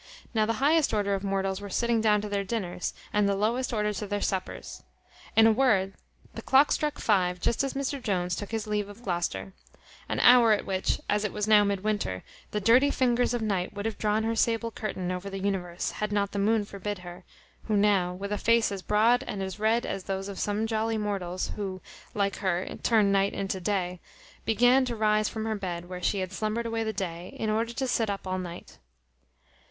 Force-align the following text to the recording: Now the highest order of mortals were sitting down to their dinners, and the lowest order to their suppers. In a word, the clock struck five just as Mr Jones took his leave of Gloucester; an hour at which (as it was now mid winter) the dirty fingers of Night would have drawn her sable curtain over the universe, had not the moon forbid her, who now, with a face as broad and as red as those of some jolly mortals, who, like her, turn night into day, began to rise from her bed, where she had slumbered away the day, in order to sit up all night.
Now 0.33 0.47
the 0.47 0.53
highest 0.53 0.95
order 0.95 1.13
of 1.13 1.23
mortals 1.23 1.61
were 1.61 1.69
sitting 1.69 2.01
down 2.01 2.21
to 2.21 2.27
their 2.29 2.43
dinners, 2.43 2.95
and 3.13 3.29
the 3.29 3.35
lowest 3.35 3.71
order 3.71 3.93
to 3.93 4.07
their 4.07 4.19
suppers. 4.19 4.81
In 5.35 5.45
a 5.45 5.51
word, 5.51 5.93
the 6.33 6.41
clock 6.41 6.71
struck 6.71 6.97
five 6.97 7.39
just 7.39 7.63
as 7.63 7.75
Mr 7.75 8.01
Jones 8.01 8.35
took 8.35 8.49
his 8.49 8.65
leave 8.65 8.89
of 8.89 9.03
Gloucester; 9.03 9.53
an 10.09 10.19
hour 10.21 10.53
at 10.53 10.65
which 10.65 10.99
(as 11.07 11.23
it 11.23 11.31
was 11.31 11.47
now 11.47 11.63
mid 11.63 11.83
winter) 11.83 12.23
the 12.49 12.59
dirty 12.59 12.89
fingers 12.89 13.35
of 13.35 13.43
Night 13.43 13.75
would 13.75 13.85
have 13.85 13.99
drawn 13.99 14.23
her 14.23 14.35
sable 14.35 14.71
curtain 14.71 15.11
over 15.11 15.29
the 15.29 15.37
universe, 15.37 15.91
had 15.91 16.11
not 16.11 16.31
the 16.31 16.39
moon 16.39 16.65
forbid 16.65 16.97
her, 17.05 17.23
who 17.65 17.77
now, 17.77 18.11
with 18.11 18.31
a 18.31 18.39
face 18.39 18.71
as 18.71 18.81
broad 18.81 19.23
and 19.27 19.43
as 19.43 19.59
red 19.59 19.85
as 19.85 20.05
those 20.05 20.27
of 20.27 20.39
some 20.39 20.65
jolly 20.65 20.97
mortals, 20.97 21.51
who, 21.55 21.79
like 22.15 22.37
her, 22.37 22.67
turn 22.81 23.11
night 23.11 23.33
into 23.35 23.59
day, 23.61 23.99
began 24.45 24.83
to 24.83 24.95
rise 24.95 25.29
from 25.29 25.45
her 25.45 25.53
bed, 25.53 25.87
where 25.87 26.01
she 26.01 26.21
had 26.21 26.33
slumbered 26.33 26.65
away 26.65 26.83
the 26.83 26.91
day, 26.91 27.35
in 27.39 27.51
order 27.51 27.71
to 27.71 27.85
sit 27.85 28.09
up 28.09 28.25
all 28.25 28.39
night. 28.39 28.79